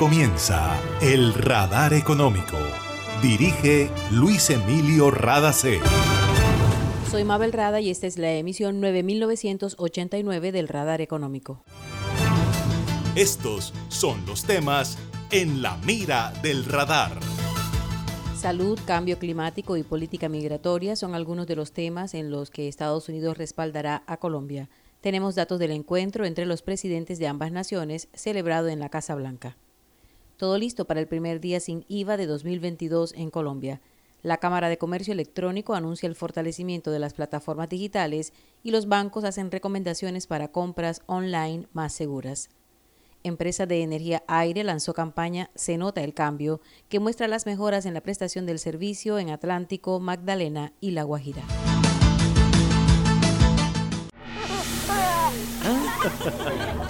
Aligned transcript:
comienza 0.00 0.80
El 1.02 1.34
Radar 1.34 1.92
Económico. 1.92 2.56
Dirige 3.20 3.90
Luis 4.10 4.48
Emilio 4.48 5.10
Radacé. 5.10 5.78
Soy 7.10 7.22
Mabel 7.22 7.52
Rada 7.52 7.82
y 7.82 7.90
esta 7.90 8.06
es 8.06 8.16
la 8.16 8.32
emisión 8.32 8.80
9989 8.80 10.52
del 10.52 10.68
Radar 10.68 11.02
Económico. 11.02 11.62
Estos 13.14 13.74
son 13.90 14.24
los 14.24 14.44
temas 14.44 14.96
en 15.30 15.60
la 15.60 15.76
mira 15.84 16.32
del 16.42 16.64
radar. 16.64 17.20
Salud, 18.34 18.80
cambio 18.86 19.18
climático 19.18 19.76
y 19.76 19.82
política 19.82 20.30
migratoria 20.30 20.96
son 20.96 21.14
algunos 21.14 21.46
de 21.46 21.56
los 21.56 21.72
temas 21.72 22.14
en 22.14 22.30
los 22.30 22.50
que 22.50 22.68
Estados 22.68 23.10
Unidos 23.10 23.36
respaldará 23.36 24.02
a 24.06 24.16
Colombia. 24.16 24.70
Tenemos 25.02 25.34
datos 25.34 25.58
del 25.58 25.72
encuentro 25.72 26.24
entre 26.24 26.46
los 26.46 26.62
presidentes 26.62 27.18
de 27.18 27.26
ambas 27.26 27.52
naciones 27.52 28.08
celebrado 28.14 28.68
en 28.68 28.80
la 28.80 28.88
Casa 28.88 29.14
Blanca. 29.14 29.58
Todo 30.40 30.56
listo 30.56 30.86
para 30.86 31.00
el 31.00 31.06
primer 31.06 31.38
día 31.38 31.60
sin 31.60 31.84
IVA 31.86 32.16
de 32.16 32.24
2022 32.24 33.12
en 33.12 33.30
Colombia. 33.30 33.82
La 34.22 34.38
Cámara 34.38 34.70
de 34.70 34.78
Comercio 34.78 35.12
Electrónico 35.12 35.74
anuncia 35.74 36.06
el 36.06 36.14
fortalecimiento 36.14 36.90
de 36.90 36.98
las 36.98 37.12
plataformas 37.12 37.68
digitales 37.68 38.32
y 38.62 38.70
los 38.70 38.88
bancos 38.88 39.24
hacen 39.24 39.50
recomendaciones 39.50 40.26
para 40.26 40.48
compras 40.48 41.02
online 41.04 41.66
más 41.74 41.92
seguras. 41.92 42.48
Empresa 43.22 43.66
de 43.66 43.82
Energía 43.82 44.24
Aire 44.28 44.64
lanzó 44.64 44.94
campaña 44.94 45.50
Se 45.54 45.76
Nota 45.76 46.02
el 46.02 46.14
Cambio, 46.14 46.62
que 46.88 47.00
muestra 47.00 47.28
las 47.28 47.44
mejoras 47.44 47.84
en 47.84 47.92
la 47.92 48.00
prestación 48.00 48.46
del 48.46 48.58
servicio 48.58 49.18
en 49.18 49.28
Atlántico, 49.28 50.00
Magdalena 50.00 50.72
y 50.80 50.92
La 50.92 51.02
Guajira. 51.02 51.42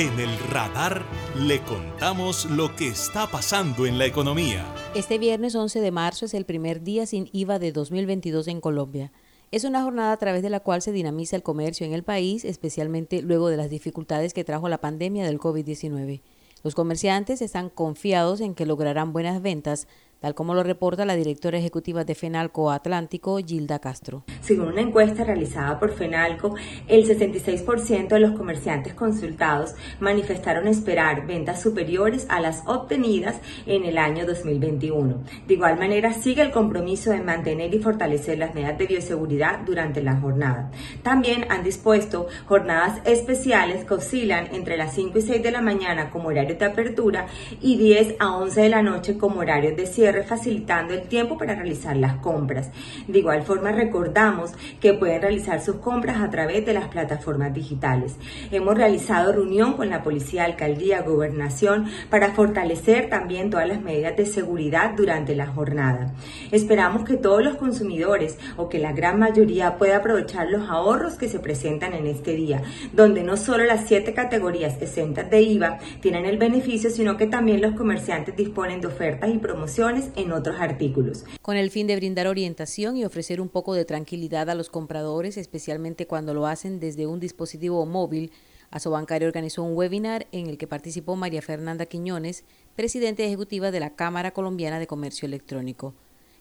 En 0.00 0.18
el 0.18 0.38
radar 0.50 1.04
le 1.36 1.60
contamos 1.60 2.46
lo 2.46 2.74
que 2.74 2.88
está 2.88 3.26
pasando 3.30 3.84
en 3.84 3.98
la 3.98 4.06
economía. 4.06 4.64
Este 4.94 5.18
viernes 5.18 5.54
11 5.54 5.78
de 5.78 5.90
marzo 5.90 6.24
es 6.24 6.32
el 6.32 6.46
primer 6.46 6.82
día 6.82 7.04
sin 7.04 7.28
IVA 7.32 7.58
de 7.58 7.70
2022 7.70 8.48
en 8.48 8.62
Colombia. 8.62 9.12
Es 9.50 9.64
una 9.64 9.82
jornada 9.82 10.12
a 10.12 10.16
través 10.16 10.42
de 10.42 10.48
la 10.48 10.60
cual 10.60 10.80
se 10.80 10.92
dinamiza 10.92 11.36
el 11.36 11.42
comercio 11.42 11.86
en 11.86 11.92
el 11.92 12.02
país, 12.02 12.46
especialmente 12.46 13.20
luego 13.20 13.50
de 13.50 13.58
las 13.58 13.68
dificultades 13.68 14.32
que 14.32 14.42
trajo 14.42 14.70
la 14.70 14.80
pandemia 14.80 15.26
del 15.26 15.38
COVID-19. 15.38 16.22
Los 16.64 16.74
comerciantes 16.74 17.42
están 17.42 17.68
confiados 17.68 18.40
en 18.40 18.54
que 18.54 18.64
lograrán 18.64 19.12
buenas 19.12 19.42
ventas, 19.42 19.86
tal 20.20 20.34
como 20.34 20.54
lo 20.54 20.62
reporta 20.62 21.04
la 21.04 21.16
directora 21.16 21.58
ejecutiva 21.58 22.04
de 22.04 22.14
FENALCO 22.14 22.70
Atlántico, 22.70 23.38
Gilda 23.38 23.78
Castro. 23.78 24.24
Según 24.42 24.68
una 24.68 24.82
encuesta 24.82 25.24
realizada 25.24 25.78
por 25.80 25.92
FENALCO, 25.92 26.54
el 26.86 27.04
66% 27.06 28.08
de 28.08 28.20
los 28.20 28.32
comerciantes 28.32 28.94
consultados 28.94 29.74
manifestaron 29.98 30.68
esperar 30.68 31.26
ventas 31.26 31.62
superiores 31.62 32.26
a 32.28 32.40
las 32.40 32.62
obtenidas 32.66 33.40
en 33.66 33.84
el 33.84 33.96
año 33.96 34.26
2021. 34.26 35.24
De 35.46 35.54
igual 35.54 35.78
manera, 35.78 36.12
sigue 36.12 36.42
el 36.42 36.50
compromiso 36.50 37.10
de 37.10 37.20
mantener 37.20 37.74
y 37.74 37.78
fortalecer 37.78 38.38
las 38.38 38.54
medidas 38.54 38.76
de 38.76 38.86
bioseguridad 38.86 39.60
durante 39.60 40.02
la 40.02 40.16
jornada. 40.20 40.70
También 41.02 41.46
han 41.48 41.64
dispuesto 41.64 42.26
jornadas 42.46 43.00
especiales 43.06 43.84
que 43.86 43.94
oscilan 43.94 44.54
entre 44.54 44.76
las 44.76 44.94
5 44.94 45.18
y 45.18 45.22
6 45.22 45.42
de 45.42 45.50
la 45.50 45.62
mañana 45.62 46.10
como 46.10 46.28
horario 46.28 46.56
de 46.56 46.64
apertura 46.64 47.26
y 47.60 47.78
10 47.78 48.16
a 48.18 48.36
11 48.36 48.60
de 48.60 48.68
la 48.68 48.82
noche 48.82 49.16
como 49.16 49.40
horario 49.40 49.74
de 49.74 49.86
cierre 49.86 50.09
facilitando 50.26 50.94
el 50.94 51.02
tiempo 51.02 51.38
para 51.38 51.54
realizar 51.54 51.96
las 51.96 52.16
compras. 52.16 52.70
De 53.06 53.18
igual 53.18 53.42
forma 53.42 53.72
recordamos 53.72 54.52
que 54.80 54.94
pueden 54.94 55.22
realizar 55.22 55.60
sus 55.60 55.76
compras 55.76 56.20
a 56.20 56.30
través 56.30 56.64
de 56.66 56.72
las 56.72 56.88
plataformas 56.88 57.54
digitales. 57.54 58.16
Hemos 58.50 58.74
realizado 58.74 59.32
reunión 59.32 59.74
con 59.74 59.90
la 59.90 60.02
Policía, 60.02 60.44
Alcaldía, 60.44 61.02
Gobernación 61.02 61.86
para 62.08 62.32
fortalecer 62.32 63.08
también 63.08 63.50
todas 63.50 63.68
las 63.68 63.80
medidas 63.80 64.16
de 64.16 64.26
seguridad 64.26 64.92
durante 64.96 65.34
la 65.34 65.46
jornada. 65.46 66.12
Esperamos 66.50 67.04
que 67.04 67.16
todos 67.16 67.42
los 67.42 67.56
consumidores 67.56 68.38
o 68.56 68.68
que 68.68 68.78
la 68.78 68.92
gran 68.92 69.18
mayoría 69.18 69.78
pueda 69.78 69.98
aprovechar 69.98 70.48
los 70.48 70.68
ahorros 70.68 71.14
que 71.14 71.28
se 71.28 71.40
presentan 71.40 71.94
en 71.94 72.06
este 72.06 72.34
día, 72.34 72.62
donde 72.92 73.22
no 73.22 73.36
solo 73.36 73.64
las 73.64 73.86
siete 73.86 74.14
categorías 74.14 74.80
exentas 74.80 75.30
de 75.30 75.42
IVA 75.42 75.78
tienen 76.00 76.26
el 76.26 76.38
beneficio, 76.38 76.90
sino 76.90 77.16
que 77.16 77.26
también 77.26 77.60
los 77.60 77.74
comerciantes 77.74 78.36
disponen 78.36 78.80
de 78.80 78.88
ofertas 78.88 79.30
y 79.30 79.38
promociones 79.38 79.99
en 80.16 80.32
otros 80.32 80.56
artículos. 80.60 81.24
Con 81.42 81.56
el 81.56 81.70
fin 81.70 81.86
de 81.86 81.96
brindar 81.96 82.26
orientación 82.26 82.96
y 82.96 83.04
ofrecer 83.04 83.40
un 83.40 83.48
poco 83.48 83.74
de 83.74 83.84
tranquilidad 83.84 84.50
a 84.50 84.54
los 84.54 84.70
compradores, 84.70 85.36
especialmente 85.36 86.06
cuando 86.06 86.34
lo 86.34 86.46
hacen 86.46 86.80
desde 86.80 87.06
un 87.06 87.20
dispositivo 87.20 87.84
móvil, 87.86 88.32
Asobancario 88.70 89.26
organizó 89.26 89.64
un 89.64 89.76
webinar 89.76 90.26
en 90.30 90.46
el 90.46 90.56
que 90.56 90.68
participó 90.68 91.16
María 91.16 91.42
Fernanda 91.42 91.86
Quiñones, 91.86 92.44
presidenta 92.76 93.24
ejecutiva 93.24 93.70
de 93.70 93.80
la 93.80 93.90
Cámara 93.90 94.30
Colombiana 94.30 94.78
de 94.78 94.86
Comercio 94.86 95.26
Electrónico. 95.26 95.94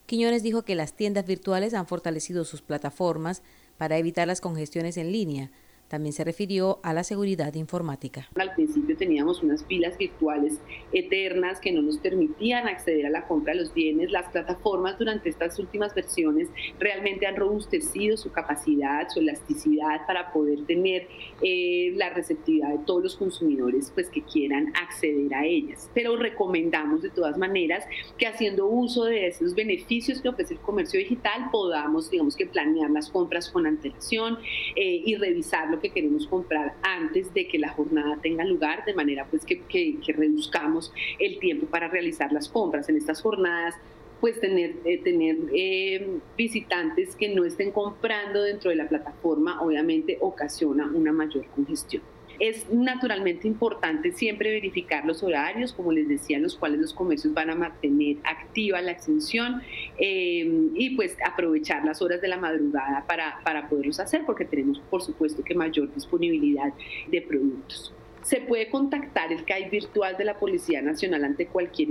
Quiñones 0.05 0.43
dijo 0.43 0.63
que 0.63 0.75
las 0.75 0.93
tiendas 0.93 1.25
virtuales 1.25 1.73
han 1.73 1.87
fortalecido 1.87 2.45
sus 2.45 2.61
plataformas 2.61 3.41
para 3.77 3.97
evitar 3.97 4.27
las 4.27 4.41
congestiones 4.41 4.97
en 4.97 5.11
línea, 5.11 5.51
también 5.89 6.13
se 6.13 6.23
refirió 6.23 6.79
a 6.83 6.93
la 6.93 7.03
seguridad 7.03 7.53
informática. 7.55 8.29
Al 8.35 8.53
principio 8.53 8.95
teníamos 8.95 9.43
unas 9.43 9.65
filas 9.65 9.97
virtuales 9.97 10.59
eternas 10.93 11.59
que 11.59 11.71
no 11.71 11.81
nos 11.81 11.97
permitían 11.97 12.67
acceder 12.67 13.05
a 13.07 13.09
la 13.09 13.27
compra 13.27 13.53
de 13.53 13.61
los 13.61 13.73
bienes. 13.73 14.11
Las 14.11 14.31
plataformas 14.31 14.97
durante 14.97 15.29
estas 15.29 15.59
últimas 15.59 15.93
versiones 15.93 16.47
realmente 16.79 17.25
han 17.25 17.35
robustecido 17.35 18.15
su 18.15 18.31
capacidad, 18.31 19.09
su 19.09 19.19
elasticidad 19.19 20.05
para 20.07 20.31
poder 20.31 20.65
tener 20.65 21.07
eh, 21.41 21.91
la 21.95 22.09
receptividad 22.11 22.69
de 22.69 22.85
todos 22.85 23.03
los 23.03 23.15
consumidores 23.17 23.91
pues, 23.93 24.09
que 24.09 24.21
quieran 24.21 24.71
acceder 24.81 25.33
a 25.33 25.45
ellas. 25.45 25.89
Pero 25.93 26.15
recomendamos 26.15 27.01
de 27.01 27.09
todas 27.09 27.37
maneras 27.37 27.83
que 28.17 28.27
haciendo 28.27 28.67
uso 28.67 29.05
de 29.05 29.27
esos 29.27 29.55
beneficios 29.55 30.21
que 30.21 30.29
ofrece 30.29 30.53
el 30.53 30.59
comercio 30.59 30.99
digital 30.99 31.49
podamos, 31.51 32.11
digamos 32.11 32.35
que 32.35 32.45
planear 32.45 32.89
las 32.91 33.09
compras 33.09 33.49
con 33.49 33.65
antelación 33.65 34.37
eh, 34.75 35.01
y 35.05 35.15
revisarlo 35.15 35.78
que 35.79 35.89
queremos 35.89 36.27
comprar 36.27 36.75
antes 36.81 37.33
de 37.33 37.47
que 37.47 37.59
la 37.59 37.69
jornada 37.69 38.17
tenga 38.21 38.43
lugar, 38.43 38.85
de 38.85 38.93
manera 38.93 39.25
pues 39.29 39.45
que, 39.45 39.63
reduzcamos 40.15 40.93
el 41.19 41.39
tiempo 41.39 41.67
para 41.67 41.87
realizar 41.87 42.31
las 42.31 42.49
compras. 42.49 42.89
En 42.89 42.97
estas 42.97 43.21
jornadas 43.21 43.75
pues 44.19 44.39
tener, 44.41 44.75
eh, 44.83 44.97
tener 45.01 45.37
eh, 45.53 46.19
visitantes 46.35 47.15
que 47.15 47.29
no 47.33 47.45
estén 47.45 47.71
comprando 47.71 48.43
dentro 48.43 48.69
de 48.69 48.75
la 48.75 48.89
plataforma 48.89 49.61
obviamente 49.61 50.17
ocasiona 50.19 50.91
una 50.93 51.13
mayor 51.13 51.45
congestión. 51.55 52.03
Es 52.39 52.71
naturalmente 52.71 53.47
importante 53.47 54.13
siempre 54.13 54.51
verificar 54.51 55.05
los 55.05 55.23
horarios, 55.23 55.73
como 55.73 55.91
les 55.91 56.07
decía, 56.07 56.37
en 56.37 56.43
los 56.43 56.55
cuales 56.55 56.79
los 56.79 56.93
comercios 56.93 57.33
van 57.33 57.49
a 57.49 57.55
mantener 57.55 58.17
activa 58.23 58.81
la 58.81 58.91
extensión 58.91 59.61
eh, 59.97 60.49
y 60.73 60.95
pues 60.95 61.17
aprovechar 61.25 61.83
las 61.83 62.01
horas 62.01 62.21
de 62.21 62.29
la 62.29 62.37
madrugada 62.37 63.05
para, 63.07 63.39
para 63.43 63.67
poderlos 63.67 63.99
hacer, 63.99 64.25
porque 64.25 64.45
tenemos 64.45 64.79
por 64.89 65.01
supuesto 65.01 65.43
que 65.43 65.53
mayor 65.53 65.93
disponibilidad 65.93 66.73
de 67.07 67.21
productos. 67.21 67.93
Se 68.23 68.41
puede 68.41 68.69
contactar 68.69 69.31
el 69.33 69.43
CAI 69.43 69.69
virtual 69.69 70.15
de 70.17 70.25
la 70.25 70.39
Policía 70.39 70.81
Nacional 70.81 71.23
ante 71.23 71.47
cualquier 71.47 71.89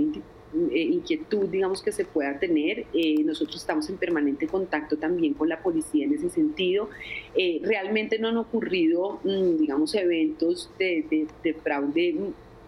eh, 0.51 0.81
inquietud, 0.81 1.47
digamos, 1.47 1.83
que 1.83 1.91
se 1.91 2.05
pueda 2.05 2.39
tener. 2.39 2.85
Eh, 2.93 3.23
nosotros 3.23 3.57
estamos 3.57 3.87
en 3.89 3.97
permanente 3.97 4.47
contacto 4.47 4.97
también 4.97 5.35
con 5.35 5.47
la 5.47 5.61
policía 5.61 6.05
en 6.05 6.15
ese 6.15 6.31
sentido. 6.31 6.89
Eh, 7.35 7.61
realmente 7.63 8.17
no 8.17 8.29
han 8.29 8.37
ocurrido, 8.37 9.19
mm, 9.23 9.57
digamos, 9.57 9.93
eventos 9.93 10.71
de, 10.79 11.27
fraude 11.63 12.15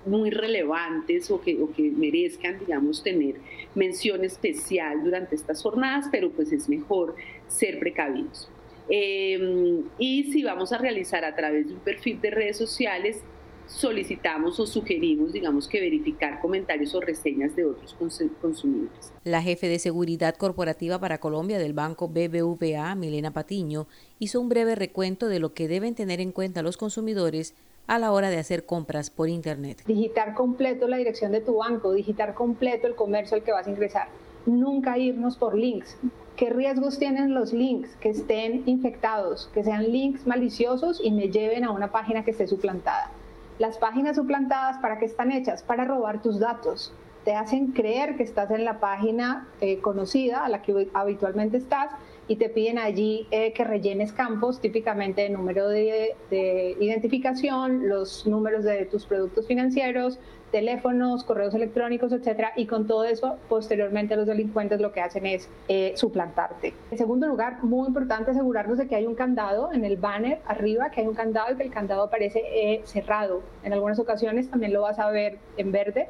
muy 0.05 0.29
relevantes 0.29 1.31
o 1.31 1.41
que, 1.41 1.59
o 1.59 1.71
que 1.71 1.89
merezcan, 1.89 2.59
digamos, 2.59 3.01
tener 3.01 3.35
mención 3.73 4.23
especial 4.25 5.03
durante 5.03 5.35
estas 5.35 5.61
jornadas, 5.61 6.07
pero 6.11 6.29
pues 6.31 6.51
es 6.51 6.69
mejor 6.69 7.15
ser 7.47 7.79
precavidos. 7.79 8.49
y 8.89 10.31
si 10.31 10.43
vamos 10.43 10.73
a 10.73 10.77
realizar 10.77 11.23
a 11.23 11.33
través 11.33 11.67
de 11.67 11.73
un 11.75 11.79
perfil 11.79 12.19
de 12.19 12.29
redes 12.29 12.57
sociales, 12.57 13.23
solicitamos 13.71 14.59
o 14.59 14.67
sugerimos, 14.67 15.31
digamos, 15.31 15.67
que 15.67 15.79
verificar 15.79 16.39
comentarios 16.41 16.93
o 16.93 16.99
reseñas 16.99 17.55
de 17.55 17.65
otros 17.65 17.95
consumidores. 18.41 19.13
La 19.23 19.41
jefe 19.41 19.67
de 19.67 19.79
seguridad 19.79 20.35
corporativa 20.35 20.99
para 20.99 21.19
Colombia 21.19 21.57
del 21.57 21.73
banco 21.73 22.09
BBVA, 22.09 22.93
Milena 22.95 23.31
Patiño, 23.31 23.87
hizo 24.19 24.41
un 24.41 24.49
breve 24.49 24.75
recuento 24.75 25.27
de 25.27 25.39
lo 25.39 25.53
que 25.53 25.67
deben 25.67 25.95
tener 25.95 26.19
en 26.19 26.31
cuenta 26.31 26.61
los 26.61 26.77
consumidores 26.77 27.55
a 27.87 27.97
la 27.97 28.11
hora 28.11 28.29
de 28.29 28.37
hacer 28.37 28.65
compras 28.65 29.09
por 29.09 29.29
Internet. 29.29 29.83
Digitar 29.85 30.33
completo 30.33 30.87
la 30.87 30.97
dirección 30.97 31.31
de 31.31 31.41
tu 31.41 31.57
banco, 31.57 31.93
digitar 31.93 32.33
completo 32.33 32.87
el 32.87 32.95
comercio 32.95 33.37
al 33.37 33.43
que 33.43 33.51
vas 33.51 33.67
a 33.67 33.71
ingresar. 33.71 34.09
Nunca 34.45 34.97
irnos 34.97 35.37
por 35.37 35.57
links. 35.57 35.97
¿Qué 36.35 36.49
riesgos 36.49 36.99
tienen 36.99 37.33
los 37.33 37.53
links? 37.53 37.95
Que 37.97 38.09
estén 38.09 38.63
infectados, 38.65 39.49
que 39.53 39.63
sean 39.63 39.91
links 39.91 40.25
maliciosos 40.25 40.99
y 41.03 41.11
me 41.11 41.29
lleven 41.29 41.63
a 41.63 41.71
una 41.71 41.91
página 41.91 42.23
que 42.25 42.31
esté 42.31 42.47
suplantada 42.47 43.11
las 43.61 43.77
páginas 43.77 44.15
suplantadas, 44.15 44.79
¿para 44.79 44.97
qué 44.97 45.05
están 45.05 45.31
hechas? 45.31 45.61
Para 45.61 45.85
robar 45.85 46.19
tus 46.19 46.39
datos. 46.39 46.91
Te 47.23 47.35
hacen 47.35 47.73
creer 47.73 48.17
que 48.17 48.23
estás 48.23 48.49
en 48.49 48.65
la 48.65 48.79
página 48.79 49.47
eh, 49.61 49.77
conocida 49.81 50.43
a 50.43 50.49
la 50.49 50.63
que 50.63 50.89
habitualmente 50.95 51.57
estás 51.57 51.91
y 52.31 52.37
te 52.37 52.47
piden 52.47 52.77
allí 52.79 53.27
eh, 53.29 53.51
que 53.51 53.65
rellenes 53.65 54.13
campos, 54.13 54.61
típicamente 54.61 55.25
el 55.25 55.33
número 55.33 55.67
de, 55.67 56.15
de, 56.29 56.77
identificación, 56.79 57.89
los 57.89 58.25
números 58.25 58.63
de 58.63 58.85
tus 58.85 59.05
productos 59.05 59.47
financieros, 59.47 60.17
teléfonos, 60.49 61.25
correos 61.25 61.53
electrónicos, 61.55 62.13
etcétera, 62.13 62.53
y 62.55 62.67
con 62.67 62.87
todo 62.87 63.03
eso, 63.03 63.35
posteriormente 63.49 64.15
los 64.15 64.27
delincuentes 64.27 64.79
lo 64.79 64.93
que 64.93 65.01
hacen 65.01 65.25
es 65.25 65.49
eh, 65.67 65.91
suplantarte. 65.97 66.73
En 66.89 66.97
segundo 66.97 67.27
lugar, 67.27 67.61
muy 67.65 67.85
importante 67.85 68.31
asegurarnos 68.31 68.77
de 68.77 68.87
que 68.87 68.95
hay 68.95 69.05
un 69.05 69.15
candado 69.15 69.73
en 69.73 69.83
el 69.83 69.97
banner 69.97 70.39
arriba, 70.45 70.89
que 70.89 71.01
hay 71.01 71.07
un 71.07 71.15
candado 71.15 71.51
y 71.53 71.57
que 71.57 71.63
el 71.63 71.71
candado 71.71 72.03
aparece 72.03 72.43
eh, 72.53 72.81
cerrado. 72.85 73.41
En 73.63 73.73
algunas 73.73 73.99
ocasiones 73.99 74.49
también 74.49 74.71
lo 74.71 74.83
vas 74.83 74.99
a 74.99 75.11
ver 75.11 75.37
en 75.57 75.73
verde. 75.73 76.07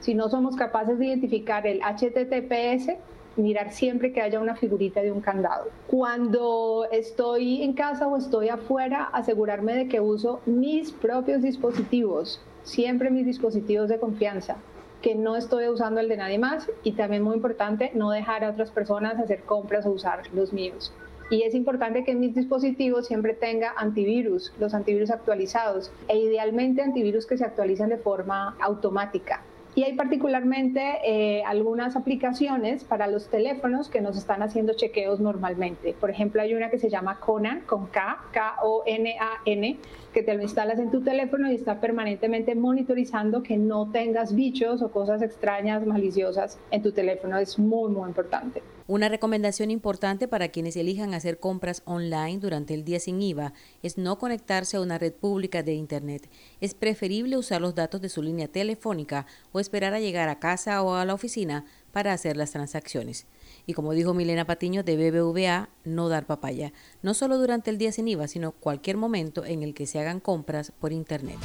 Si 0.00 0.14
no 0.14 0.28
somos 0.30 0.56
capaces 0.56 0.98
de 0.98 1.06
identificar 1.06 1.64
el 1.64 1.80
HTTPS, 1.80 2.96
mirar 3.36 3.72
siempre 3.72 4.12
que 4.12 4.20
haya 4.20 4.40
una 4.40 4.56
figurita 4.56 5.00
de 5.02 5.12
un 5.12 5.20
candado. 5.20 5.68
Cuando 5.86 6.86
estoy 6.90 7.62
en 7.62 7.72
casa 7.72 8.06
o 8.06 8.16
estoy 8.16 8.48
afuera, 8.48 9.08
asegurarme 9.12 9.74
de 9.74 9.88
que 9.88 10.00
uso 10.00 10.40
mis 10.46 10.92
propios 10.92 11.42
dispositivos 11.42 12.40
siempre 12.62 13.10
mis 13.10 13.26
dispositivos 13.26 13.88
de 13.88 13.98
confianza, 13.98 14.56
que 15.02 15.14
no 15.14 15.36
estoy 15.36 15.68
usando 15.68 16.00
el 16.00 16.08
de 16.08 16.16
nadie 16.16 16.38
más 16.38 16.70
y 16.82 16.92
también 16.92 17.22
muy 17.22 17.36
importante 17.36 17.90
no 17.94 18.10
dejar 18.10 18.44
a 18.44 18.50
otras 18.50 18.70
personas 18.70 19.18
hacer 19.18 19.42
compras 19.42 19.86
o 19.86 19.90
usar 19.90 20.22
los 20.34 20.52
míos. 20.52 20.92
Y 21.30 21.42
es 21.42 21.54
importante 21.54 22.04
que 22.04 22.14
mis 22.14 22.34
dispositivos 22.34 23.06
siempre 23.06 23.34
tenga 23.34 23.72
antivirus, 23.76 24.52
los 24.58 24.74
antivirus 24.74 25.10
actualizados 25.10 25.92
e 26.08 26.18
idealmente 26.18 26.82
antivirus 26.82 27.26
que 27.26 27.38
se 27.38 27.44
actualizan 27.44 27.88
de 27.88 27.98
forma 27.98 28.56
automática. 28.60 29.42
Y 29.74 29.84
hay 29.84 29.94
particularmente 29.94 30.98
eh, 31.04 31.44
algunas 31.44 31.94
aplicaciones 31.94 32.82
para 32.82 33.06
los 33.06 33.28
teléfonos 33.28 33.88
que 33.88 34.00
nos 34.00 34.16
están 34.16 34.42
haciendo 34.42 34.74
chequeos 34.74 35.20
normalmente. 35.20 35.94
Por 35.98 36.10
ejemplo, 36.10 36.42
hay 36.42 36.54
una 36.54 36.70
que 36.70 36.78
se 36.78 36.90
llama 36.90 37.20
Conan, 37.20 37.60
con 37.66 37.86
K, 37.86 38.18
K-O-N-A-N, 38.32 39.78
que 40.12 40.22
te 40.22 40.34
lo 40.34 40.42
instalas 40.42 40.78
en 40.80 40.90
tu 40.90 41.02
teléfono 41.02 41.50
y 41.50 41.54
está 41.54 41.80
permanentemente 41.80 42.54
monitorizando 42.56 43.42
que 43.42 43.56
no 43.56 43.90
tengas 43.90 44.34
bichos 44.34 44.82
o 44.82 44.90
cosas 44.90 45.22
extrañas, 45.22 45.86
maliciosas 45.86 46.58
en 46.72 46.82
tu 46.82 46.90
teléfono. 46.90 47.38
Es 47.38 47.58
muy, 47.58 47.92
muy 47.92 48.08
importante. 48.08 48.62
Una 48.90 49.08
recomendación 49.08 49.70
importante 49.70 50.26
para 50.26 50.48
quienes 50.48 50.74
elijan 50.74 51.14
hacer 51.14 51.38
compras 51.38 51.82
online 51.84 52.40
durante 52.40 52.74
el 52.74 52.84
día 52.84 52.98
sin 52.98 53.22
IVA 53.22 53.52
es 53.84 53.98
no 53.98 54.18
conectarse 54.18 54.76
a 54.76 54.80
una 54.80 54.98
red 54.98 55.12
pública 55.12 55.62
de 55.62 55.74
Internet. 55.74 56.28
Es 56.60 56.74
preferible 56.74 57.36
usar 57.36 57.60
los 57.60 57.76
datos 57.76 58.00
de 58.00 58.08
su 58.08 58.20
línea 58.20 58.48
telefónica 58.48 59.26
o 59.52 59.60
esperar 59.60 59.94
a 59.94 60.00
llegar 60.00 60.28
a 60.28 60.40
casa 60.40 60.82
o 60.82 60.96
a 60.96 61.04
la 61.04 61.14
oficina 61.14 61.66
para 61.92 62.12
hacer 62.12 62.36
las 62.36 62.50
transacciones. 62.50 63.28
Y 63.64 63.74
como 63.74 63.92
dijo 63.92 64.12
Milena 64.12 64.44
Patiño 64.44 64.82
de 64.82 64.96
BBVA, 64.96 65.68
no 65.84 66.08
dar 66.08 66.26
papaya, 66.26 66.72
no 67.00 67.14
solo 67.14 67.38
durante 67.38 67.70
el 67.70 67.78
día 67.78 67.92
sin 67.92 68.08
IVA, 68.08 68.26
sino 68.26 68.50
cualquier 68.50 68.96
momento 68.96 69.44
en 69.44 69.62
el 69.62 69.72
que 69.72 69.86
se 69.86 70.00
hagan 70.00 70.18
compras 70.18 70.72
por 70.80 70.92
Internet. 70.92 71.38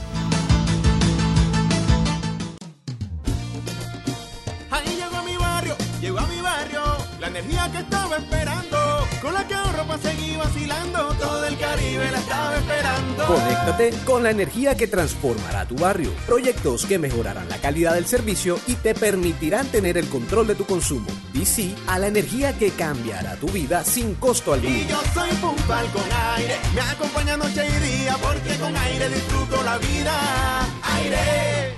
Energía 7.38 7.70
que 7.70 7.80
estaba 7.80 8.16
esperando, 8.16 8.78
con 9.22 9.34
la 9.34 9.46
que 9.46 9.54
ahorro 9.54 9.86
para 9.86 10.02
seguir 10.02 10.38
vacilando, 10.38 11.14
todo 11.20 11.46
el 11.46 11.58
Caribe 11.58 12.10
la 12.10 12.20
estaba 12.20 12.56
esperando. 12.56 13.26
Conéctate 13.26 13.90
con 14.06 14.24
la 14.24 14.32
energía 14.32 14.76
que 14.76 14.88
transformará 14.88 15.66
tu 15.66 15.76
barrio, 15.76 16.12
proyectos 16.26 16.86
que 16.86 16.98
mejorarán 16.98 17.50
la 17.50 17.58
calidad 17.58 17.96
del 17.96 18.06
servicio 18.06 18.58
y 18.68 18.76
te 18.76 18.96
permitirán 18.96 19.68
tener 19.68 19.98
el 19.98 20.08
control 20.08 20.48
de 20.48 20.56
tu 20.56 20.66
consumo. 20.66 21.08
Y 21.34 21.46
sí 21.46 21.76
a 21.88 22.00
la 22.00 22.08
energía 22.08 22.58
que 22.58 22.72
cambiará 22.72 23.36
tu 23.36 23.48
vida 23.48 23.84
sin 23.84 24.16
costo 24.16 24.54
alguno. 24.54 24.74
Y 24.74 24.88
yo 24.88 25.02
soy 25.14 25.30
puntual 25.32 25.88
con 25.92 26.04
aire, 26.38 26.56
me 26.74 26.82
acompaña 26.82 27.36
noche 27.36 27.68
y 27.68 28.02
día, 28.02 28.16
porque 28.22 28.56
con 28.58 28.78
aire 28.78 29.10
disfruto 29.10 29.62
la 29.64 29.78
vida. 29.78 30.62
Aire. 30.96 31.76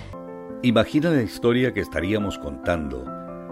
Imagina 0.62 1.10
la 1.10 1.24
historia 1.24 1.74
que 1.74 1.82
estaríamos 1.82 2.38
contando 2.38 3.18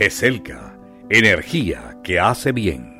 GESELCA, 0.00 0.78
energía 1.10 1.98
que 2.02 2.18
hace 2.18 2.52
bien. 2.52 2.99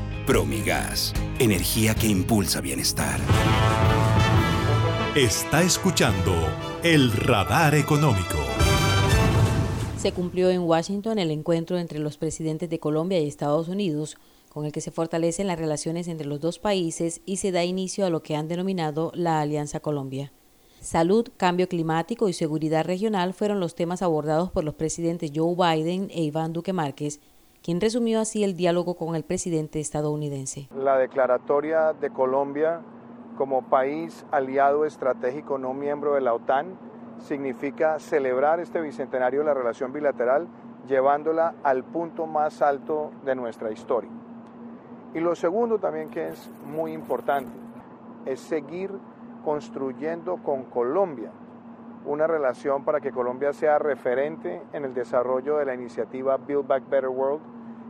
Promigas, 0.25 1.13
energía 1.39 1.95
que 1.95 2.07
impulsa 2.07 2.61
bienestar. 2.61 3.19
Está 5.15 5.63
escuchando 5.63 6.33
el 6.83 7.11
radar 7.11 7.75
económico 7.75 8.37
se 10.01 10.13
cumplió 10.13 10.49
en 10.49 10.61
Washington 10.61 11.19
el 11.19 11.29
encuentro 11.29 11.77
entre 11.77 11.99
los 11.99 12.17
presidentes 12.17 12.67
de 12.71 12.79
Colombia 12.79 13.19
y 13.19 13.27
Estados 13.27 13.67
Unidos, 13.67 14.17
con 14.49 14.65
el 14.65 14.71
que 14.71 14.81
se 14.81 14.89
fortalecen 14.89 15.45
las 15.45 15.59
relaciones 15.59 16.07
entre 16.07 16.25
los 16.25 16.39
dos 16.39 16.57
países 16.57 17.21
y 17.27 17.37
se 17.37 17.51
da 17.51 17.63
inicio 17.63 18.07
a 18.07 18.09
lo 18.09 18.23
que 18.23 18.35
han 18.35 18.47
denominado 18.47 19.11
la 19.13 19.41
Alianza 19.41 19.79
Colombia. 19.79 20.33
Salud, 20.81 21.27
cambio 21.37 21.69
climático 21.69 22.29
y 22.29 22.33
seguridad 22.33 22.83
regional 22.83 23.35
fueron 23.35 23.59
los 23.59 23.75
temas 23.75 24.01
abordados 24.01 24.49
por 24.49 24.63
los 24.63 24.73
presidentes 24.73 25.33
Joe 25.35 25.53
Biden 25.55 26.09
e 26.09 26.23
Iván 26.23 26.51
Duque 26.51 26.73
Márquez, 26.73 27.19
quien 27.63 27.79
resumió 27.79 28.19
así 28.19 28.43
el 28.43 28.55
diálogo 28.55 28.95
con 28.95 29.15
el 29.15 29.23
presidente 29.23 29.79
estadounidense. 29.79 30.67
La 30.75 30.97
declaratoria 30.97 31.93
de 31.93 32.09
Colombia 32.09 32.81
como 33.37 33.63
país 33.63 34.25
aliado 34.31 34.85
estratégico 34.85 35.57
no 35.57 35.73
miembro 35.73 36.15
de 36.15 36.21
la 36.21 36.33
OTAN 36.33 36.77
significa 37.19 37.99
celebrar 37.99 38.59
este 38.59 38.81
bicentenario 38.81 39.39
de 39.39 39.45
la 39.45 39.53
relación 39.53 39.93
bilateral 39.93 40.47
llevándola 40.87 41.53
al 41.63 41.83
punto 41.83 42.25
más 42.25 42.61
alto 42.61 43.11
de 43.23 43.35
nuestra 43.35 43.71
historia. 43.71 44.09
Y 45.13 45.19
lo 45.19 45.35
segundo 45.35 45.77
también 45.77 46.09
que 46.09 46.29
es 46.29 46.49
muy 46.65 46.93
importante 46.93 47.51
es 48.25 48.39
seguir 48.39 48.91
construyendo 49.43 50.37
con 50.37 50.63
Colombia 50.63 51.31
una 52.05 52.27
relación 52.27 52.83
para 52.83 52.99
que 52.99 53.11
Colombia 53.11 53.53
sea 53.53 53.79
referente 53.79 54.61
en 54.73 54.85
el 54.85 54.93
desarrollo 54.93 55.57
de 55.57 55.65
la 55.65 55.73
iniciativa 55.73 56.37
Build 56.37 56.67
Back 56.67 56.89
Better 56.89 57.09
World, 57.09 57.41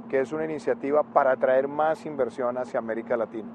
que 0.09 0.19
es 0.19 0.31
una 0.31 0.45
iniciativa 0.45 1.03
para 1.03 1.31
atraer 1.31 1.67
más 1.67 2.05
inversión 2.05 2.57
hacia 2.57 2.79
América 2.79 3.15
Latina. 3.15 3.49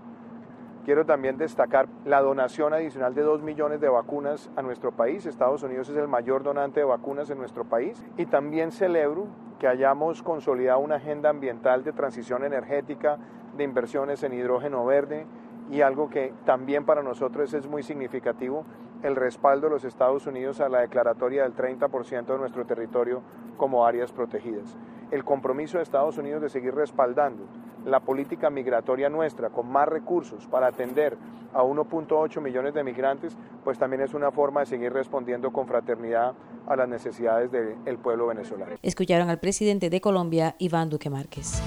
Quiero 0.87 1.05
también 1.05 1.37
destacar 1.37 1.89
la 2.05 2.21
donación 2.21 2.73
adicional 2.73 3.13
de 3.15 3.23
2 3.23 3.43
millones 3.43 3.81
de 3.81 3.89
vacunas 3.89 4.51
a 4.55 4.63
nuestro 4.63 4.93
país. 4.93 5.27
Estados 5.27 5.65
Unidos 5.65 5.89
es 5.89 5.97
el 5.97 6.07
mayor 6.07 6.45
donante 6.45 6.79
de 6.79 6.87
vacunas 6.87 7.29
en 7.29 7.39
nuestro 7.39 7.65
país. 7.65 8.01
Y 8.17 8.27
también 8.27 8.71
celebro 8.71 9.27
que 9.59 9.67
hayamos 9.67 10.23
consolidado 10.23 10.79
una 10.79 10.95
agenda 10.95 11.29
ambiental 11.29 11.83
de 11.83 11.93
transición 11.93 12.45
energética, 12.45 13.19
de 13.57 13.65
inversiones 13.65 14.23
en 14.23 14.33
hidrógeno 14.33 14.87
verde 14.87 15.27
y 15.71 15.81
algo 15.81 16.09
que 16.09 16.33
también 16.45 16.85
para 16.85 17.03
nosotros 17.03 17.53
es 17.53 17.67
muy 17.67 17.83
significativo, 17.83 18.65
el 19.03 19.17
respaldo 19.17 19.67
de 19.67 19.75
los 19.75 19.85
Estados 19.85 20.27
Unidos 20.27 20.61
a 20.61 20.69
la 20.69 20.81
declaratoria 20.81 21.43
del 21.43 21.55
30% 21.55 22.27
de 22.27 22.39
nuestro 22.39 22.65
territorio 22.65 23.23
como 23.57 23.87
áreas 23.87 24.13
protegidas. 24.13 24.77
El 25.11 25.25
compromiso 25.25 25.79
de 25.79 25.85
Estados 25.85 26.19
Unidos 26.19 26.43
de 26.43 26.49
seguir 26.49 26.75
respaldando 26.75 27.45
la 27.85 28.01
política 28.01 28.51
migratoria 28.51 29.09
nuestra 29.09 29.51
con 29.51 29.71
más 29.71 29.89
recursos 29.89 30.47
para 30.47 30.67
atender 30.67 31.17
a 31.55 31.63
1.8 31.63 32.41
millones 32.41 32.75
de 32.75 32.83
migrantes, 32.83 33.37
pues 33.65 33.79
también 33.79 34.03
es 34.03 34.13
una 34.13 34.31
forma 34.33 34.61
de 34.61 34.67
seguir 34.67 34.93
respondiendo 34.93 35.53
con 35.53 35.67
fraternidad 35.67 36.35
a 36.67 36.77
las 36.77 36.89
necesidades 36.89 37.51
del 37.53 37.99
pueblo 37.99 38.27
venezolano. 38.27 38.73
Escucharon 38.83 39.31
al 39.31 39.39
presidente 39.39 39.89
de 39.89 40.01
Colombia, 40.01 40.57
Iván 40.59 40.91
Duque 40.91 41.09
Márquez. 41.09 41.63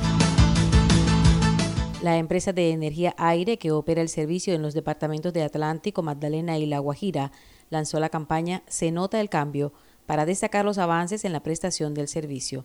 La 2.02 2.18
empresa 2.18 2.54
de 2.54 2.72
energía 2.72 3.14
aire 3.18 3.58
que 3.58 3.72
opera 3.72 4.02
el 4.02 4.08
servicio 4.08 4.54
en 4.54 4.62
los 4.62 4.74
departamentos 4.74 5.34
de 5.34 5.44
Atlántico, 5.44 6.02
Magdalena 6.02 6.58
y 6.58 6.66
La 6.66 6.80
Guajira 6.80 7.34
lanzó 7.70 8.00
la 8.00 8.08
campaña 8.08 8.64
Se 8.68 8.90
nota 8.90 9.20
el 9.20 9.28
cambio 9.28 9.74
para 10.06 10.26
destacar 10.26 10.64
los 10.64 10.78
avances 10.78 11.26
en 11.26 11.34
la 11.34 11.44
prestación 11.44 11.94
del 11.94 12.08
servicio. 12.08 12.64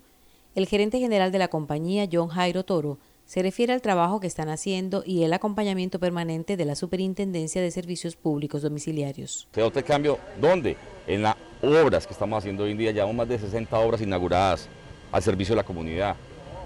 El 0.55 0.69
gerente 0.69 1.01
general 1.01 1.33
de 1.33 1.41
la 1.41 1.49
compañía, 1.49 2.09
John 2.11 2.29
Jairo 2.29 2.65
Toro, 2.65 2.99
se 3.27 3.43
refiere 3.43 3.73
al 3.73 3.83
trabajo 3.83 4.21
que 4.21 4.29
están 4.29 4.49
haciendo 4.51 5.03
y 5.05 5.25
el 5.25 5.33
acompañamiento 5.33 5.99
permanente 5.99 6.57
de 6.57 6.65
la 6.65 6.77
Superintendencia 6.77 7.61
de 7.61 7.73
Servicios 7.73 8.15
Públicos 8.15 8.63
Domiciliarios. 8.63 9.49
¿Se 9.53 9.61
nota 9.61 9.81
el 9.81 9.85
cambio? 9.85 10.17
¿Dónde? 10.41 10.77
En 11.09 11.23
las 11.23 11.35
obras 11.61 12.07
que 12.07 12.13
estamos 12.13 12.39
haciendo 12.39 12.63
hoy 12.63 12.71
en 12.71 12.79
día, 12.79 12.93
llevamos 12.93 13.17
más 13.17 13.29
de 13.29 13.41
60 13.41 13.77
obras 13.81 14.01
inauguradas 14.01 14.69
al 15.11 15.23
servicio 15.25 15.55
de 15.55 15.63
la 15.63 15.67
comunidad. 15.67 16.15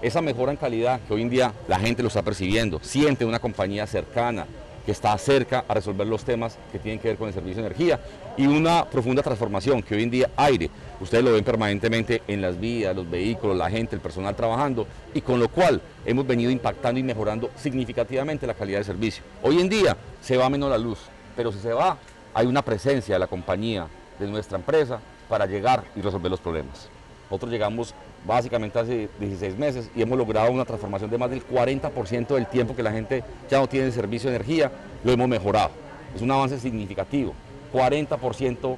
Esa 0.01 0.21
mejora 0.21 0.53
en 0.53 0.57
calidad 0.57 1.01
que 1.01 1.13
hoy 1.13 1.23
en 1.23 1.29
día 1.29 1.53
la 1.67 1.77
gente 1.77 2.01
lo 2.01 2.07
está 2.07 2.21
percibiendo, 2.21 2.79
siente 2.81 3.25
una 3.25 3.39
compañía 3.39 3.85
cercana, 3.85 4.45
que 4.85 4.93
está 4.93 5.17
cerca 5.17 5.65
a 5.67 5.73
resolver 5.73 6.07
los 6.07 6.23
temas 6.23 6.57
que 6.71 6.79
tienen 6.79 7.01
que 7.01 7.09
ver 7.09 7.17
con 7.17 7.27
el 7.27 7.33
servicio 7.33 7.61
de 7.61 7.67
energía 7.67 7.99
y 8.37 8.47
una 8.47 8.85
profunda 8.85 9.21
transformación 9.21 9.83
que 9.83 9.95
hoy 9.95 10.03
en 10.03 10.09
día 10.09 10.29
aire, 10.37 10.69
ustedes 11.01 11.21
lo 11.21 11.33
ven 11.33 11.43
permanentemente 11.43 12.23
en 12.29 12.41
las 12.41 12.57
vías, 12.57 12.95
los 12.95 13.09
vehículos, 13.09 13.57
la 13.57 13.69
gente, 13.69 13.93
el 13.93 14.01
personal 14.01 14.33
trabajando 14.37 14.87
y 15.13 15.19
con 15.19 15.37
lo 15.37 15.49
cual 15.49 15.81
hemos 16.05 16.25
venido 16.25 16.49
impactando 16.49 16.97
y 16.97 17.03
mejorando 17.03 17.49
significativamente 17.57 18.47
la 18.47 18.53
calidad 18.53 18.79
de 18.79 18.85
servicio. 18.85 19.21
Hoy 19.43 19.59
en 19.59 19.67
día 19.67 19.97
se 20.21 20.37
va 20.37 20.49
menos 20.49 20.69
la 20.69 20.77
luz, 20.77 20.99
pero 21.35 21.51
si 21.51 21.59
se 21.59 21.73
va 21.73 21.97
hay 22.33 22.47
una 22.47 22.61
presencia 22.61 23.15
de 23.15 23.19
la 23.19 23.27
compañía, 23.27 23.87
de 24.17 24.27
nuestra 24.27 24.57
empresa 24.57 25.01
para 25.27 25.45
llegar 25.45 25.83
y 25.97 26.01
resolver 26.01 26.31
los 26.31 26.39
problemas. 26.39 26.87
Nosotros 27.29 27.51
llegamos 27.51 27.93
básicamente 28.25 28.79
hace 28.79 29.09
16 29.19 29.57
meses 29.57 29.89
y 29.95 30.01
hemos 30.01 30.17
logrado 30.17 30.51
una 30.51 30.65
transformación 30.65 31.09
de 31.09 31.17
más 31.17 31.29
del 31.29 31.45
40% 31.45 32.27
del 32.27 32.47
tiempo 32.47 32.75
que 32.75 32.83
la 32.83 32.91
gente 32.91 33.23
ya 33.49 33.59
no 33.59 33.67
tiene 33.67 33.91
servicio 33.91 34.29
de 34.29 34.37
energía, 34.37 34.71
lo 35.03 35.11
hemos 35.11 35.27
mejorado. 35.27 35.71
Es 36.15 36.21
un 36.21 36.31
avance 36.31 36.59
significativo, 36.59 37.33
40% 37.73 38.77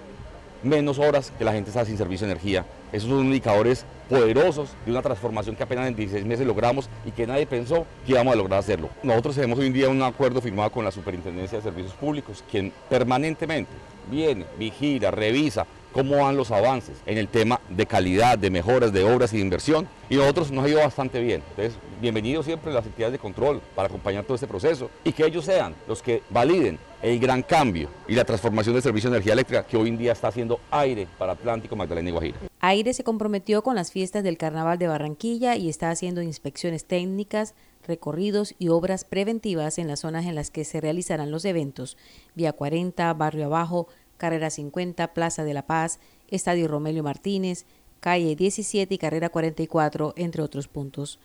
menos 0.64 1.00
horas 1.00 1.32
que 1.38 1.44
la 1.44 1.54
gente 1.54 1.70
está 1.70 1.86
sin 1.86 1.98
servicio 1.98 2.28
de 2.28 2.34
energía. 2.34 2.66
Esos 2.92 3.10
son 3.10 3.26
indicadores 3.26 3.86
poderosos 4.10 4.72
de 4.86 4.92
una 4.92 5.02
transformación 5.02 5.56
que 5.56 5.64
apenas 5.64 5.88
en 5.88 5.96
16 5.96 6.26
meses 6.26 6.46
logramos 6.46 6.90
y 7.06 7.12
que 7.12 7.26
nadie 7.26 7.46
pensó 7.46 7.86
que 8.06 8.12
íbamos 8.12 8.34
a 8.34 8.36
lograr 8.36 8.60
hacerlo. 8.60 8.90
Nosotros 9.02 9.36
tenemos 9.36 9.58
hoy 9.60 9.68
en 9.68 9.74
día 9.74 9.90
un 9.90 10.02
acuerdo 10.02 10.42
firmado 10.42 10.72
con 10.72 10.84
la 10.84 10.92
Superintendencia 10.92 11.58
de 11.58 11.64
Servicios 11.64 11.94
Públicos, 11.94 12.44
quien 12.52 12.72
permanentemente 12.90 13.72
viene, 14.10 14.46
vigila, 14.60 15.10
revisa 15.12 15.66
cómo 15.92 16.18
van 16.18 16.38
los 16.38 16.52
avances 16.52 16.98
en 17.06 17.18
el 17.18 17.28
tema 17.28 17.60
de 17.70 17.86
calidad, 17.86 18.38
de 18.38 18.50
mejoras, 18.50 18.94
de 18.94 19.04
obras 19.04 19.34
y 19.34 19.38
de 19.38 19.44
inversión. 19.44 19.88
Y 20.10 20.16
nosotros 20.16 20.52
nos 20.52 20.66
ha 20.66 20.70
ido 20.70 20.80
bastante 20.80 21.22
bien. 21.22 21.42
Entonces, 21.52 21.80
bienvenidos 22.02 22.46
siempre 22.46 22.74
las 22.74 22.86
entidades 22.86 23.14
de 23.14 23.20
control 23.20 23.62
para 23.76 23.88
acompañar 23.88 24.24
todo 24.24 24.36
este 24.36 24.48
proceso 24.48 24.90
y 25.04 25.12
que 25.12 25.26
ellos 25.26 25.46
sean 25.46 25.76
los 25.88 26.02
que 26.02 26.24
validen 26.30 26.80
el 27.02 27.20
gran 27.20 27.42
cambio 27.42 27.90
y 28.08 28.14
la 28.14 28.26
transformación 28.26 28.74
del 28.74 28.84
servicio 28.84 29.10
de 29.10 29.18
energía 29.18 29.34
eléctrica 29.34 29.66
que 29.66 29.78
hoy 29.78 29.90
en 29.90 29.98
día 29.98 30.12
está 30.12 30.28
haciendo 30.28 30.60
aire 30.70 31.08
para 31.18 31.34
Atlántico, 31.34 31.76
Magdalena 31.76 32.10
y 32.10 32.12
Guajira. 32.12 32.38
Aire 32.60 32.94
se 32.94 33.04
comprometió 33.04 33.64
con 33.64 33.76
las 33.76 33.92
fiestas 33.92 34.24
del 34.24 34.38
Carnaval 34.38 34.78
de 34.78 34.88
Barranquilla 34.88 35.56
y 35.56 35.70
está 35.70 35.90
haciendo 35.90 36.22
inspecciones 36.22 36.86
técnicas, 36.86 37.56
recorridos 37.88 38.54
y 38.60 38.68
obras 38.70 39.06
preventivas 39.06 39.80
en 39.80 39.88
las 39.88 40.02
zonas 40.02 40.26
en 40.26 40.36
las 40.36 40.52
que 40.52 40.64
se 40.64 40.80
realizarán 40.80 41.32
los 41.32 41.46
eventos, 41.46 41.98
Vía 42.36 42.54
40, 42.54 43.12
Barrio 43.16 43.46
Abajo, 43.46 43.88
Carrera 44.22 44.52
50, 44.52 45.16
Plaza 45.16 45.44
de 45.44 45.56
la 45.56 45.66
Paz, 45.66 46.00
Estadio 46.28 46.68
Romelio 46.68 47.02
Martínez, 47.02 47.66
Calle 48.00 48.36
17 48.36 48.94
y 48.94 48.98
Carrera 49.00 49.30
44, 49.30 50.14
entre 50.16 50.44
otros 50.44 50.68
puntos. 50.68 51.18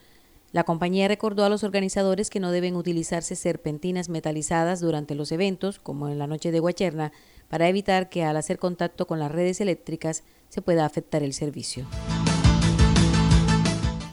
La 0.52 0.64
compañía 0.64 1.06
recordó 1.06 1.44
a 1.44 1.50
los 1.50 1.62
organizadores 1.62 2.30
que 2.30 2.40
no 2.40 2.50
deben 2.52 2.74
utilizarse 2.74 3.36
serpentinas 3.36 4.08
metalizadas 4.08 4.80
durante 4.80 5.14
los 5.14 5.30
eventos, 5.30 5.78
como 5.78 6.08
en 6.08 6.18
la 6.18 6.26
noche 6.26 6.50
de 6.50 6.58
Guacherna, 6.58 7.12
para 7.50 7.68
evitar 7.68 8.08
que 8.08 8.24
al 8.24 8.38
hacer 8.38 8.58
contacto 8.58 9.06
con 9.06 9.18
las 9.18 9.30
redes 9.30 9.60
eléctricas 9.60 10.22
se 10.48 10.62
pueda 10.62 10.86
afectar 10.86 11.22
el 11.22 11.34
servicio. 11.34 11.86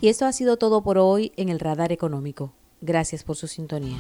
Y 0.02 0.10
esto 0.10 0.26
ha 0.26 0.34
sido 0.34 0.58
todo 0.58 0.84
por 0.84 0.98
hoy 0.98 1.32
en 1.38 1.48
el 1.48 1.62
Radar 1.62 1.94
Económico. 1.94 2.52
Gracias 2.82 3.24
por 3.24 3.38
su 3.38 3.48
sintonía. 3.48 3.96